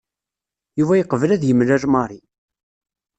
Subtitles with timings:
[0.79, 2.19] Yuba yeqbel ad yemlal Mary.